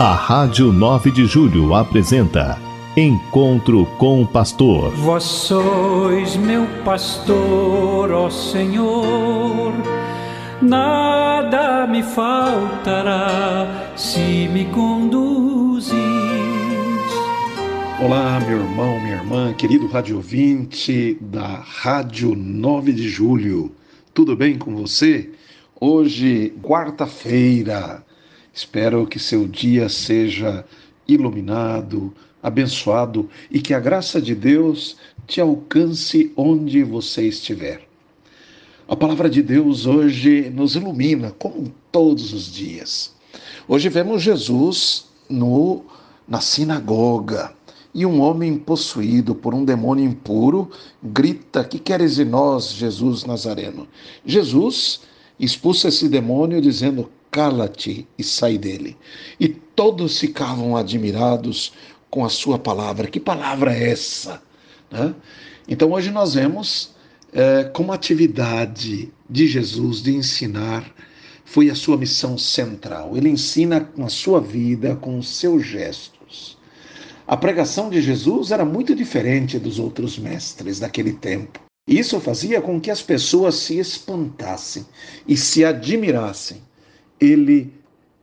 [0.00, 2.58] A Rádio 9 de Julho apresenta
[2.96, 4.92] Encontro com o Pastor.
[4.92, 9.74] Vós sois meu pastor, ó Senhor,
[10.62, 15.92] nada me faltará se me conduzis.
[18.02, 23.70] Olá, meu irmão, minha irmã, querido rádio ouvinte da Rádio 9 de Julho.
[24.14, 25.28] Tudo bem com você?
[25.78, 28.02] Hoje, quarta-feira.
[28.52, 30.64] Espero que seu dia seja
[31.06, 37.86] iluminado, abençoado e que a graça de Deus te alcance onde você estiver.
[38.88, 43.14] A palavra de Deus hoje nos ilumina, como todos os dias.
[43.68, 45.84] Hoje vemos Jesus no,
[46.26, 47.54] na sinagoga
[47.94, 50.68] e um homem possuído por um demônio impuro
[51.00, 53.86] grita: Que queres de nós, Jesus Nazareno?
[54.26, 55.02] Jesus
[55.38, 58.96] expulsa esse demônio dizendo: Cala-te e sai dele.
[59.38, 61.72] E todos ficavam admirados
[62.10, 63.06] com a sua palavra.
[63.06, 64.42] Que palavra é essa?
[64.90, 65.14] Né?
[65.68, 66.94] Então hoje nós vemos
[67.32, 70.92] é, como atividade de Jesus de ensinar
[71.44, 73.16] foi a sua missão central.
[73.16, 76.56] Ele ensina com a sua vida, com os seus gestos.
[77.26, 81.60] A pregação de Jesus era muito diferente dos outros mestres daquele tempo.
[81.88, 84.86] Isso fazia com que as pessoas se espantassem
[85.26, 86.62] e se admirassem.
[87.20, 87.72] Ele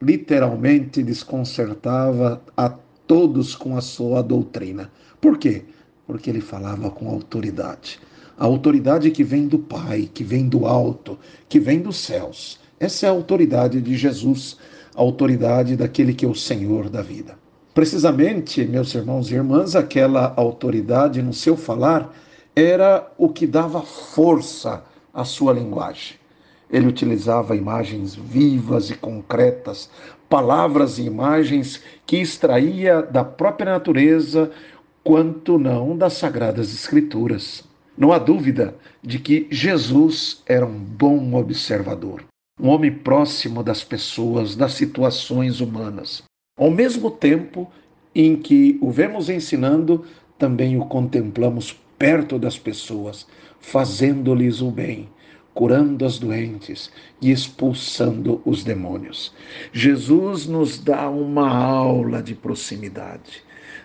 [0.00, 2.68] literalmente desconcertava a
[3.06, 4.90] todos com a sua doutrina.
[5.20, 5.64] Por quê?
[6.06, 7.98] Porque ele falava com autoridade.
[8.36, 12.58] A autoridade que vem do Pai, que vem do alto, que vem dos céus.
[12.78, 14.58] Essa é a autoridade de Jesus,
[14.94, 17.38] a autoridade daquele que é o Senhor da vida.
[17.72, 22.14] Precisamente, meus irmãos e irmãs, aquela autoridade no seu falar
[22.54, 26.16] era o que dava força à sua linguagem.
[26.74, 29.88] Ele utilizava imagens vivas e concretas,
[30.28, 34.50] palavras e imagens que extraía da própria natureza,
[35.04, 37.62] quanto não das sagradas escrituras.
[37.96, 42.24] Não há dúvida de que Jesus era um bom observador,
[42.60, 46.24] um homem próximo das pessoas, das situações humanas.
[46.58, 47.70] Ao mesmo tempo
[48.12, 50.04] em que o vemos ensinando,
[50.36, 53.28] também o contemplamos perto das pessoas,
[53.60, 55.08] fazendo-lhes o bem,
[55.54, 56.90] curando as doentes
[57.22, 59.32] e expulsando os demônios.
[59.72, 63.42] Jesus nos dá uma aula de proximidade.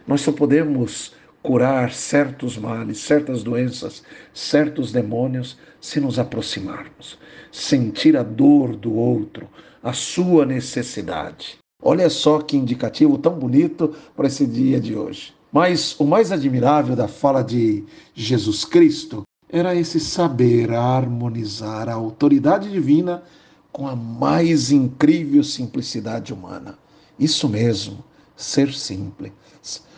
[0.07, 4.03] Nós só podemos curar certos males, certas doenças,
[4.34, 7.18] certos demônios se nos aproximarmos,
[7.52, 9.47] sentir a dor do outro,
[9.81, 11.57] a sua necessidade.
[11.81, 15.34] Olha só que indicativo tão bonito para esse dia de hoje.
[15.51, 22.69] Mas o mais admirável da fala de Jesus Cristo era esse saber harmonizar a autoridade
[22.69, 23.23] divina
[23.71, 26.77] com a mais incrível simplicidade humana.
[27.19, 28.03] Isso mesmo,
[28.35, 29.31] ser simples.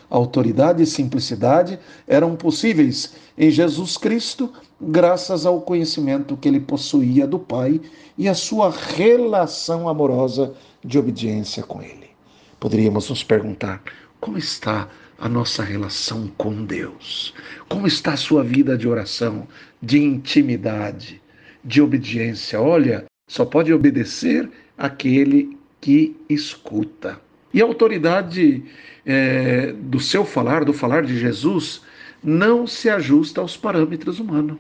[0.09, 7.40] Autoridade e simplicidade eram possíveis em Jesus Cristo graças ao conhecimento que ele possuía do
[7.40, 7.79] Pai
[8.17, 10.53] e a sua relação amorosa
[10.84, 12.09] de obediência com Ele.
[12.59, 13.81] Poderíamos nos perguntar:
[14.19, 14.90] como está
[15.22, 17.32] a nossa relação com Deus?
[17.70, 19.48] Como está a sua vida de oração,
[19.80, 21.22] de intimidade,
[21.64, 22.59] de obediência?
[22.59, 27.22] Olha, só pode obedecer aquele que escuta.
[27.54, 28.64] E a autoridade
[29.06, 31.84] é, do seu falar, do falar de Jesus,
[32.24, 34.58] não se ajusta aos parâmetros humanos.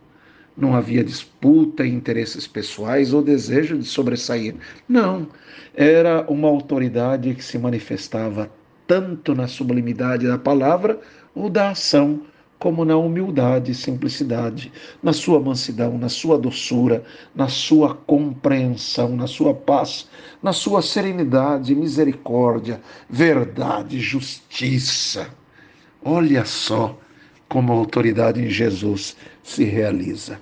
[0.55, 4.55] Não havia disputa, interesses pessoais ou desejo de sobressair.
[4.87, 5.27] Não.
[5.73, 8.51] Era uma autoridade que se manifestava
[8.91, 10.99] tanto na sublimidade da palavra
[11.33, 12.23] ou da ação,
[12.59, 14.69] como na humildade e simplicidade,
[15.01, 17.01] na sua mansidão, na sua doçura,
[17.33, 20.09] na sua compreensão, na sua paz,
[20.43, 25.29] na sua serenidade, misericórdia, verdade, justiça.
[26.03, 26.99] Olha só
[27.47, 30.37] como a autoridade em Jesus se realiza.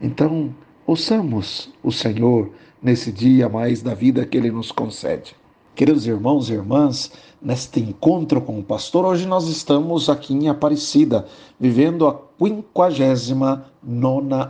[0.00, 0.54] Então,
[0.86, 2.50] ouçamos o Senhor
[2.82, 5.38] nesse dia mais da vida que Ele nos concede.
[5.80, 7.10] Queridos irmãos e irmãs,
[7.40, 11.24] neste encontro com o pastor, hoje nós estamos aqui em Aparecida,
[11.58, 13.64] vivendo a 59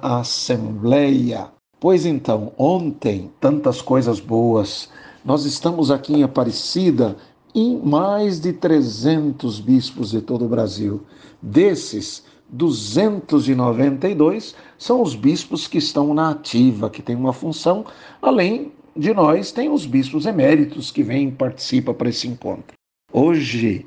[0.02, 1.46] Assembleia.
[1.78, 4.88] Pois então, ontem, tantas coisas boas,
[5.24, 7.16] nós estamos aqui em Aparecida
[7.54, 11.00] e mais de 300 bispos de todo o Brasil.
[11.40, 17.86] Desses, 292 são os bispos que estão na ativa, que têm uma função,
[18.20, 22.74] além de nós, tem os bispos eméritos que vêm e participam para esse encontro.
[23.12, 23.86] Hoje,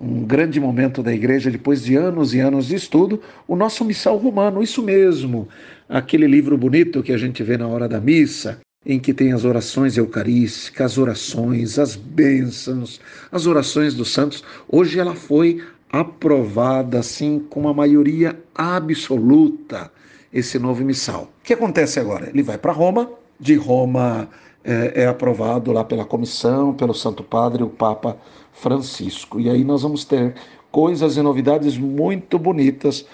[0.00, 4.16] um grande momento da igreja, depois de anos e anos de estudo, o nosso missal
[4.16, 5.48] romano, isso mesmo,
[5.88, 9.44] aquele livro bonito que a gente vê na hora da missa, em que tem as
[9.44, 13.00] orações eucarísticas, as orações, as bênçãos,
[13.30, 14.42] as orações dos santos.
[14.66, 15.62] Hoje ela foi
[15.92, 19.90] aprovada assim com uma maioria absoluta
[20.32, 21.24] esse novo missal.
[21.40, 22.30] O que acontece agora?
[22.30, 24.28] Ele vai para Roma, de Roma
[24.62, 28.16] é, é, aprovado lá pela comissão, pelo Santo Padre, o Papa
[28.52, 29.40] Francisco.
[29.40, 30.34] E aí nós vamos ter
[30.70, 33.06] coisas e novidades muito bonitas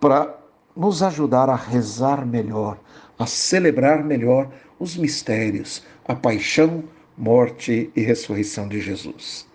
[0.00, 0.34] para
[0.74, 2.78] nos ajudar a rezar melhor,
[3.18, 6.84] a celebrar melhor os mistérios, a paixão,
[7.16, 9.46] morte e ressurreição de Jesus.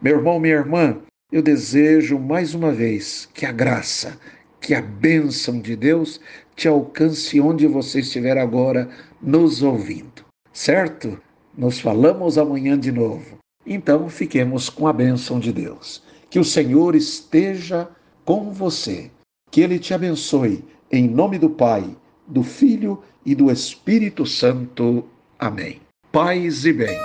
[0.00, 0.98] Meu irmão, minha irmã,
[1.32, 4.18] eu desejo mais uma vez que a graça,
[4.60, 6.20] que a bênção de Deus
[6.56, 8.88] te alcance onde você estiver agora
[9.20, 11.20] nos ouvindo, certo?
[11.56, 13.38] Nos falamos amanhã de novo.
[13.66, 16.02] Então fiquemos com a bênção de Deus.
[16.28, 17.88] Que o Senhor esteja
[18.24, 19.10] com você.
[19.50, 20.64] Que Ele te abençoe.
[20.90, 21.96] Em nome do Pai,
[22.26, 25.04] do Filho e do Espírito Santo.
[25.38, 25.80] Amém.
[26.12, 26.98] Paz e bem.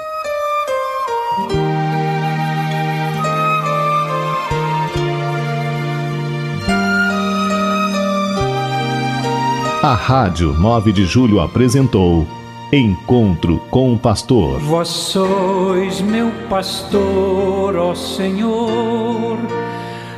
[9.89, 12.27] A Rádio 9 de Julho apresentou
[12.71, 14.59] Encontro com o Pastor.
[14.59, 19.39] Vós sois meu pastor, ó Senhor,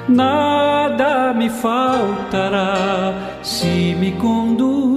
[0.09, 4.90] nada me faltará se me conduz